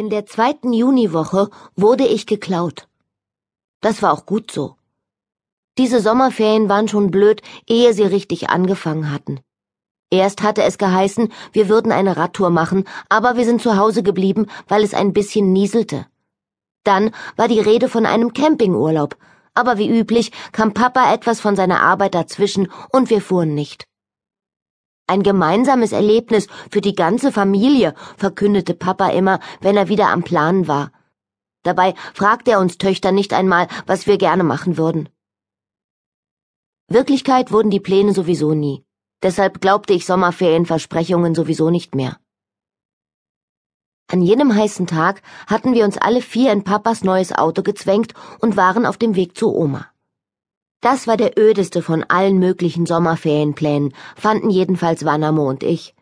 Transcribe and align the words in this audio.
In 0.00 0.08
der 0.08 0.24
zweiten 0.24 0.72
Juniwoche 0.72 1.50
wurde 1.76 2.06
ich 2.06 2.24
geklaut. 2.24 2.88
Das 3.82 4.00
war 4.00 4.14
auch 4.14 4.24
gut 4.24 4.50
so. 4.50 4.76
Diese 5.76 6.00
Sommerferien 6.00 6.70
waren 6.70 6.88
schon 6.88 7.10
blöd, 7.10 7.42
ehe 7.66 7.92
sie 7.92 8.04
richtig 8.04 8.48
angefangen 8.48 9.12
hatten. 9.12 9.40
Erst 10.10 10.42
hatte 10.42 10.62
es 10.62 10.78
geheißen, 10.78 11.30
wir 11.52 11.68
würden 11.68 11.92
eine 11.92 12.16
Radtour 12.16 12.48
machen, 12.48 12.84
aber 13.10 13.36
wir 13.36 13.44
sind 13.44 13.60
zu 13.60 13.76
Hause 13.76 14.02
geblieben, 14.02 14.46
weil 14.68 14.84
es 14.84 14.94
ein 14.94 15.12
bisschen 15.12 15.52
nieselte. 15.52 16.06
Dann 16.82 17.10
war 17.36 17.48
die 17.48 17.60
Rede 17.60 17.90
von 17.90 18.06
einem 18.06 18.32
Campingurlaub, 18.32 19.18
aber 19.52 19.76
wie 19.76 19.90
üblich 19.90 20.32
kam 20.52 20.72
Papa 20.72 21.12
etwas 21.12 21.42
von 21.42 21.56
seiner 21.56 21.82
Arbeit 21.82 22.14
dazwischen 22.14 22.72
und 22.90 23.10
wir 23.10 23.20
fuhren 23.20 23.54
nicht. 23.54 23.89
Ein 25.10 25.24
gemeinsames 25.24 25.90
Erlebnis 25.90 26.46
für 26.70 26.80
die 26.80 26.94
ganze 26.94 27.32
Familie, 27.32 27.94
verkündete 28.16 28.74
Papa 28.74 29.08
immer, 29.08 29.40
wenn 29.60 29.76
er 29.76 29.88
wieder 29.88 30.06
am 30.10 30.22
Planen 30.22 30.68
war. 30.68 30.92
Dabei 31.64 31.94
fragte 32.14 32.52
er 32.52 32.60
uns 32.60 32.78
Töchter 32.78 33.10
nicht 33.10 33.32
einmal, 33.32 33.66
was 33.88 34.06
wir 34.06 34.18
gerne 34.18 34.44
machen 34.44 34.78
würden. 34.78 35.08
Wirklichkeit 36.86 37.50
wurden 37.50 37.70
die 37.70 37.80
Pläne 37.80 38.14
sowieso 38.14 38.54
nie. 38.54 38.84
Deshalb 39.20 39.60
glaubte 39.60 39.94
ich 39.94 40.06
Sommerferienversprechungen 40.06 41.34
sowieso 41.34 41.70
nicht 41.70 41.96
mehr. 41.96 42.16
An 44.12 44.22
jenem 44.22 44.54
heißen 44.54 44.86
Tag 44.86 45.22
hatten 45.48 45.74
wir 45.74 45.86
uns 45.86 45.98
alle 45.98 46.22
vier 46.22 46.52
in 46.52 46.62
Papas 46.62 47.02
neues 47.02 47.32
Auto 47.32 47.64
gezwängt 47.64 48.14
und 48.38 48.56
waren 48.56 48.86
auf 48.86 48.96
dem 48.96 49.16
Weg 49.16 49.36
zu 49.36 49.52
Oma. 49.52 49.88
Das 50.82 51.06
war 51.06 51.18
der 51.18 51.38
ödeste 51.38 51.82
von 51.82 52.04
allen 52.04 52.38
möglichen 52.38 52.86
Sommerferienplänen, 52.86 53.92
fanden 54.16 54.48
jedenfalls 54.48 55.04
Wanamo 55.04 55.46
und 55.46 55.62
ich. 55.62 55.94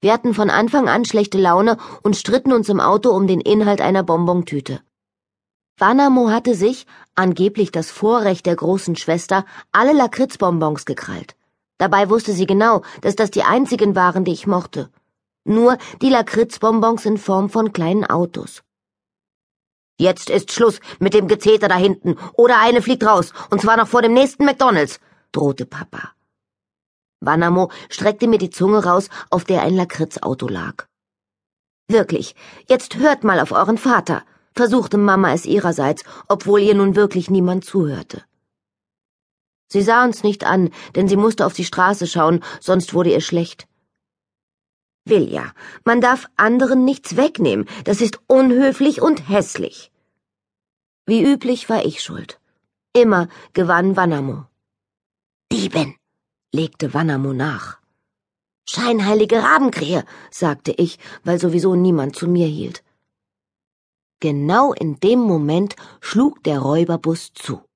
Wir 0.00 0.12
hatten 0.12 0.34
von 0.34 0.50
Anfang 0.50 0.88
an 0.88 1.04
schlechte 1.04 1.38
Laune 1.38 1.76
und 2.02 2.16
stritten 2.16 2.52
uns 2.52 2.68
im 2.68 2.80
Auto 2.80 3.10
um 3.10 3.28
den 3.28 3.40
Inhalt 3.40 3.80
einer 3.80 4.02
Bonbontüte. 4.02 4.80
Wanamo 5.78 6.30
hatte 6.30 6.56
sich, 6.56 6.86
angeblich 7.14 7.70
das 7.70 7.92
Vorrecht 7.92 8.46
der 8.46 8.56
großen 8.56 8.96
Schwester, 8.96 9.44
alle 9.70 9.92
Lakritzbonbons 9.92 10.84
gekrallt. 10.84 11.36
Dabei 11.78 12.10
wusste 12.10 12.32
sie 12.32 12.46
genau, 12.46 12.82
dass 13.02 13.14
das 13.14 13.30
die 13.30 13.44
einzigen 13.44 13.94
waren, 13.94 14.24
die 14.24 14.32
ich 14.32 14.48
mochte. 14.48 14.90
Nur 15.44 15.78
die 16.02 16.10
Lakritzbonbons 16.10 17.06
in 17.06 17.18
Form 17.18 17.50
von 17.50 17.72
kleinen 17.72 18.04
Autos. 18.04 18.64
Jetzt 20.00 20.30
ist 20.30 20.52
Schluss 20.52 20.80
mit 21.00 21.12
dem 21.12 21.26
Gezeter 21.26 21.66
da 21.66 21.76
hinten, 21.76 22.16
oder 22.34 22.60
eine 22.60 22.82
fliegt 22.82 23.04
raus, 23.04 23.32
und 23.50 23.60
zwar 23.60 23.76
noch 23.76 23.88
vor 23.88 24.00
dem 24.00 24.14
nächsten 24.14 24.44
McDonalds, 24.44 25.00
drohte 25.32 25.66
Papa. 25.66 26.12
Wanamo 27.20 27.72
streckte 27.90 28.28
mir 28.28 28.38
die 28.38 28.50
Zunge 28.50 28.84
raus, 28.84 29.08
auf 29.28 29.44
der 29.44 29.62
ein 29.62 29.74
Lakritzauto 29.74 30.46
lag. 30.46 30.86
Wirklich, 31.88 32.36
jetzt 32.68 32.96
hört 32.96 33.24
mal 33.24 33.40
auf 33.40 33.50
euren 33.50 33.76
Vater, 33.76 34.22
versuchte 34.54 34.98
Mama 34.98 35.32
es 35.32 35.46
ihrerseits, 35.46 36.04
obwohl 36.28 36.60
ihr 36.60 36.76
nun 36.76 36.94
wirklich 36.94 37.28
niemand 37.28 37.64
zuhörte. 37.64 38.22
Sie 39.66 39.82
sah 39.82 40.04
uns 40.04 40.22
nicht 40.22 40.44
an, 40.44 40.70
denn 40.94 41.08
sie 41.08 41.16
musste 41.16 41.44
auf 41.44 41.54
die 41.54 41.64
Straße 41.64 42.06
schauen, 42.06 42.44
sonst 42.60 42.94
wurde 42.94 43.10
ihr 43.10 43.20
schlecht. 43.20 43.66
Vilja, 45.08 45.52
man 45.84 46.00
darf 46.00 46.26
anderen 46.36 46.84
nichts 46.84 47.16
wegnehmen, 47.16 47.66
das 47.84 48.00
ist 48.00 48.20
unhöflich 48.26 49.00
und 49.02 49.28
hässlich. 49.28 49.90
Wie 51.06 51.24
üblich 51.24 51.68
war 51.68 51.84
ich 51.84 52.02
schuld. 52.02 52.40
Immer 52.92 53.28
gewann 53.52 53.96
Wanamo. 53.96 54.46
Dieben, 55.50 55.96
legte 56.52 56.92
Wanamo 56.92 57.32
nach. 57.32 57.78
Scheinheilige 58.68 59.42
Rabenkrähe, 59.42 60.04
sagte 60.30 60.72
ich, 60.72 60.98
weil 61.24 61.38
sowieso 61.40 61.74
niemand 61.74 62.16
zu 62.16 62.28
mir 62.28 62.46
hielt. 62.46 62.84
Genau 64.20 64.72
in 64.72 65.00
dem 65.00 65.20
Moment 65.20 65.76
schlug 66.00 66.42
der 66.44 66.58
Räuberbus 66.58 67.32
zu. 67.32 67.67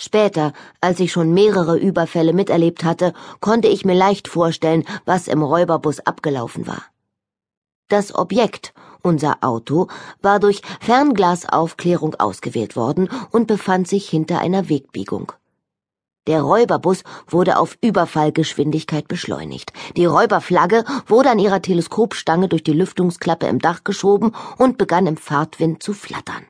Später, 0.00 0.52
als 0.80 1.00
ich 1.00 1.12
schon 1.12 1.32
mehrere 1.32 1.78
Überfälle 1.78 2.32
miterlebt 2.32 2.84
hatte, 2.84 3.12
konnte 3.40 3.68
ich 3.68 3.84
mir 3.84 3.94
leicht 3.94 4.28
vorstellen, 4.28 4.84
was 5.04 5.28
im 5.28 5.42
Räuberbus 5.42 6.00
abgelaufen 6.00 6.66
war. 6.66 6.82
Das 7.88 8.14
Objekt, 8.14 8.74
unser 9.02 9.38
Auto, 9.42 9.88
war 10.20 10.40
durch 10.40 10.62
Fernglasaufklärung 10.80 12.14
ausgewählt 12.16 12.76
worden 12.76 13.08
und 13.30 13.46
befand 13.46 13.86
sich 13.86 14.08
hinter 14.08 14.40
einer 14.40 14.68
Wegbiegung. 14.68 15.32
Der 16.26 16.40
Räuberbus 16.40 17.04
wurde 17.26 17.58
auf 17.58 17.76
Überfallgeschwindigkeit 17.82 19.08
beschleunigt. 19.08 19.74
Die 19.96 20.06
Räuberflagge 20.06 20.84
wurde 21.06 21.30
an 21.30 21.38
ihrer 21.38 21.60
Teleskopstange 21.60 22.48
durch 22.48 22.64
die 22.64 22.72
Lüftungsklappe 22.72 23.46
im 23.46 23.58
Dach 23.58 23.84
geschoben 23.84 24.34
und 24.56 24.78
begann 24.78 25.06
im 25.06 25.18
Fahrtwind 25.18 25.82
zu 25.82 25.92
flattern. 25.92 26.46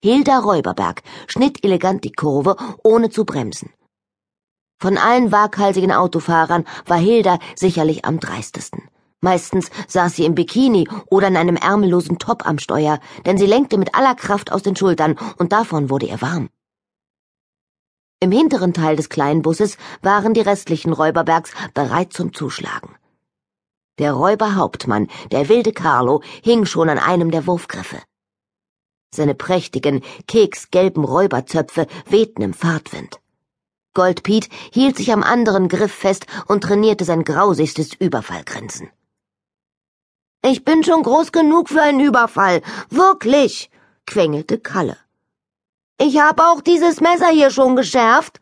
Hilda 0.00 0.38
Räuberberg 0.38 1.02
schnitt 1.26 1.64
elegant 1.64 2.04
die 2.04 2.12
Kurve, 2.12 2.56
ohne 2.84 3.10
zu 3.10 3.24
bremsen. 3.24 3.72
Von 4.80 4.96
allen 4.96 5.32
waghalsigen 5.32 5.90
Autofahrern 5.90 6.64
war 6.86 6.98
Hilda 6.98 7.40
sicherlich 7.56 8.04
am 8.04 8.20
dreistesten. 8.20 8.88
Meistens 9.20 9.70
saß 9.88 10.14
sie 10.14 10.24
im 10.24 10.36
Bikini 10.36 10.88
oder 11.10 11.26
in 11.26 11.36
einem 11.36 11.56
ärmellosen 11.56 12.20
Top 12.20 12.46
am 12.46 12.60
Steuer, 12.60 13.00
denn 13.26 13.38
sie 13.38 13.46
lenkte 13.46 13.76
mit 13.76 13.96
aller 13.96 14.14
Kraft 14.14 14.52
aus 14.52 14.62
den 14.62 14.76
Schultern 14.76 15.18
und 15.36 15.52
davon 15.52 15.90
wurde 15.90 16.06
ihr 16.06 16.22
warm. 16.22 16.48
Im 18.20 18.30
hinteren 18.30 18.72
Teil 18.74 18.94
des 18.94 19.08
kleinen 19.08 19.42
Busses 19.42 19.78
waren 20.00 20.32
die 20.32 20.42
restlichen 20.42 20.92
Räuberbergs 20.92 21.50
bereit 21.74 22.12
zum 22.12 22.32
Zuschlagen. 22.32 22.94
Der 23.98 24.12
Räuberhauptmann, 24.12 25.08
der 25.32 25.48
wilde 25.48 25.72
Carlo, 25.72 26.22
hing 26.44 26.66
schon 26.66 26.88
an 26.88 27.00
einem 27.00 27.32
der 27.32 27.48
Wurfgriffe. 27.48 27.98
Seine 29.14 29.34
prächtigen, 29.34 30.02
keksgelben 30.26 31.04
Räuberzöpfe 31.04 31.86
wehten 32.08 32.42
im 32.42 32.54
Fahrtwind. 32.54 33.20
Goldpiet 33.94 34.48
hielt 34.72 34.96
sich 34.96 35.12
am 35.12 35.22
anderen 35.22 35.68
Griff 35.68 35.92
fest 35.92 36.26
und 36.46 36.62
trainierte 36.62 37.04
sein 37.04 37.24
grausigstes 37.24 37.94
Überfallgrinsen. 37.94 38.90
Ich 40.44 40.64
bin 40.64 40.84
schon 40.84 41.02
groß 41.02 41.32
genug 41.32 41.68
für 41.68 41.82
einen 41.82 42.00
Überfall, 42.00 42.62
wirklich, 42.90 43.70
quengelte 44.06 44.58
Kalle. 44.58 44.96
Ich 46.00 46.20
habe 46.20 46.44
auch 46.44 46.60
dieses 46.60 47.00
Messer 47.00 47.28
hier 47.28 47.50
schon 47.50 47.74
geschärft. 47.74 48.40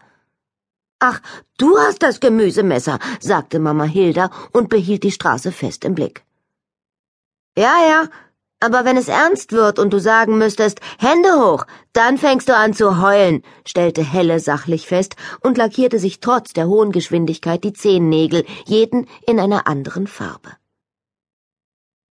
Ach, 0.99 1.21
du 1.57 1.79
hast 1.79 2.03
das 2.03 2.21
Gemüsemesser, 2.21 2.99
sagte 3.21 3.59
Mama 3.59 3.85
Hilda 3.85 4.31
und 4.53 4.69
behielt 4.69 5.05
die 5.05 5.11
Straße 5.11 5.53
fest 5.53 5.85
im 5.87 5.95
Blick. 5.95 6.25
Ja, 7.57 7.77
ja, 7.89 8.09
aber 8.61 8.85
wenn 8.85 8.97
es 8.97 9.09
ernst 9.09 9.53
wird 9.53 9.79
und 9.79 9.93
du 9.93 9.99
sagen 9.99 10.39
müsstest, 10.39 10.81
Hände 10.99 11.29
hoch, 11.39 11.67
dann 11.93 12.19
fängst 12.19 12.49
du 12.49 12.57
an 12.57 12.73
zu 12.73 13.03
heulen, 13.03 13.43
stellte 13.67 14.03
Helle 14.03 14.41
sachlich 14.41 14.87
fest 14.87 15.17
und 15.43 15.59
lackierte 15.59 15.99
sich 15.99 16.21
trotz 16.21 16.53
der 16.53 16.67
hohen 16.67 16.93
Geschwindigkeit 16.93 17.63
die 17.65 17.73
Zehennägel, 17.75 18.45
jeden 18.65 19.07
in 19.27 19.39
einer 19.39 19.67
anderen 19.67 20.07
Farbe. 20.07 20.51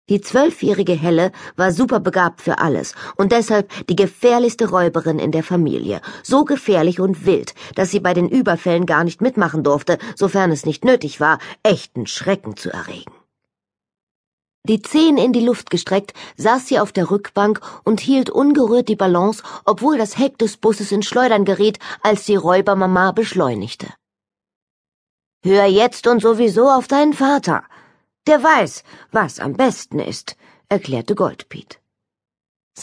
Die 0.08 0.22
zwölfjährige 0.22 0.94
Helle 0.94 1.32
war 1.56 1.72
superbegabt 1.72 2.40
für 2.40 2.60
alles 2.60 2.94
und 3.16 3.32
deshalb 3.32 3.72
die 3.88 3.96
gefährlichste 3.96 4.70
Räuberin 4.70 5.18
in 5.18 5.32
der 5.32 5.42
Familie, 5.42 6.00
so 6.22 6.46
gefährlich 6.46 7.00
und 7.00 7.26
wild, 7.26 7.56
dass 7.74 7.90
sie 7.90 8.00
bei 8.00 8.14
den 8.14 8.30
Überfällen 8.30 8.86
gar 8.86 9.04
nicht 9.04 9.20
mitmachen 9.20 9.64
durfte, 9.64 9.98
sofern 10.16 10.52
es 10.52 10.68
nicht 10.68 10.86
nötig 10.86 11.20
war, 11.20 11.40
echten 11.64 12.06
Schrecken 12.06 12.56
zu 12.56 12.70
erregen. 12.70 13.15
Die 14.68 14.81
Zehen 14.81 15.18
in 15.18 15.31
die 15.31 15.46
Luft 15.46 15.70
gestreckt, 15.70 16.14
saß 16.38 16.68
sie 16.68 16.80
auf 16.80 16.92
der 16.92 17.12
Rückbank 17.12 17.62
und 17.84 18.00
hielt 18.00 18.31
ungerührt 18.31 18.90
die 18.90 18.96
Balance, 18.96 19.44
obwohl 19.64 20.00
das 20.00 20.18
Heck 20.18 20.40
des 20.40 20.58
Busses 20.58 20.92
in 20.92 21.03
Schleudern 21.03 21.46
geriet, 21.46 21.78
als 22.02 22.26
die 22.26 22.36
Räubermama 22.36 23.12
beschleunigte. 23.12 23.88
Hör 25.44 25.66
jetzt 25.66 26.08
und 26.08 26.20
sowieso 26.22 26.68
auf 26.72 26.88
deinen 26.88 27.14
Vater. 27.14 27.64
Der 28.26 28.42
weiß, 28.42 28.84
was 29.12 29.40
am 29.40 29.53
besten 29.53 30.00
ist, 30.00 30.36
erklärte 30.68 31.14
Goldpiet. 31.14 31.79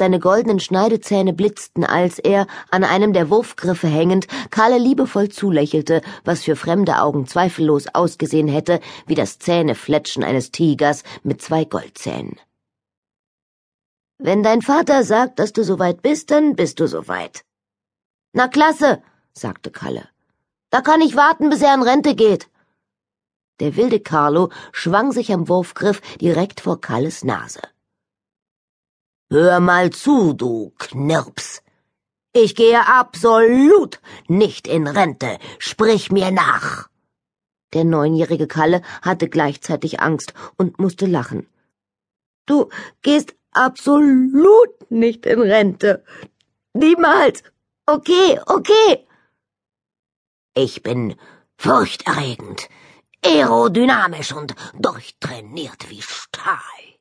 Seine 0.02 0.18
goldenen 0.18 0.58
Schneidezähne 0.58 1.32
blitzten, 1.32 1.84
als 1.84 2.18
er, 2.18 2.48
an 2.72 2.82
einem 2.82 3.12
der 3.12 3.30
Wurfgriffe 3.30 3.86
hängend, 3.86 4.26
Kalle 4.50 4.76
liebevoll 4.76 5.28
zulächelte, 5.28 6.00
was 6.24 6.42
für 6.42 6.56
fremde 6.56 7.00
Augen 7.00 7.28
zweifellos 7.28 7.86
ausgesehen 7.94 8.48
hätte 8.48 8.80
wie 9.06 9.14
das 9.14 9.38
Zähnefletschen 9.38 10.24
eines 10.24 10.50
Tigers 10.50 11.04
mit 11.22 11.40
zwei 11.40 11.64
Goldzähnen. 11.64 12.34
Wenn 14.18 14.42
dein 14.42 14.60
Vater 14.60 15.04
sagt, 15.04 15.38
dass 15.38 15.52
du 15.52 15.62
soweit 15.62 16.02
bist, 16.02 16.32
dann 16.32 16.56
bist 16.56 16.80
du 16.80 16.88
soweit. 16.88 17.44
Na 18.32 18.48
klasse, 18.48 19.00
sagte 19.32 19.70
Kalle. 19.70 20.08
Da 20.70 20.80
kann 20.80 21.00
ich 21.00 21.14
warten, 21.14 21.48
bis 21.48 21.62
er 21.62 21.74
in 21.74 21.82
Rente 21.82 22.16
geht. 22.16 22.48
Der 23.60 23.76
wilde 23.76 24.00
Carlo 24.00 24.50
schwang 24.72 25.12
sich 25.12 25.32
am 25.32 25.48
Wurfgriff 25.48 26.00
direkt 26.20 26.60
vor 26.60 26.80
Kalles 26.80 27.22
Nase. 27.22 27.62
Hör 29.32 29.60
mal 29.60 29.88
zu, 29.88 30.34
du 30.34 30.74
Knirps. 30.78 31.62
Ich 32.34 32.54
gehe 32.54 32.86
absolut 32.86 33.98
nicht 34.28 34.68
in 34.68 34.86
Rente. 34.86 35.38
Sprich 35.58 36.12
mir 36.12 36.30
nach. 36.30 36.90
Der 37.72 37.84
neunjährige 37.84 38.46
Kalle 38.46 38.82
hatte 39.00 39.30
gleichzeitig 39.30 40.00
Angst 40.00 40.34
und 40.58 40.78
musste 40.78 41.06
lachen. 41.06 41.48
Du 42.44 42.68
gehst 43.00 43.34
absolut 43.52 44.90
nicht 44.90 45.24
in 45.24 45.40
Rente. 45.40 46.04
Niemals. 46.74 47.42
Okay, 47.86 48.38
okay. 48.44 49.06
Ich 50.54 50.82
bin 50.82 51.16
furchterregend, 51.56 52.68
aerodynamisch 53.24 54.34
und 54.34 54.54
durchtrainiert 54.78 55.88
wie 55.88 56.02
Stahl. 56.02 56.91